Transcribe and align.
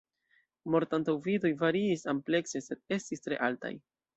Mort-antaŭvidoj 0.75 1.51
variis 1.61 2.07
amplekse, 2.15 2.65
sed 2.69 2.99
estis 2.99 3.25
tre 3.29 3.39
altaj. 3.51 3.73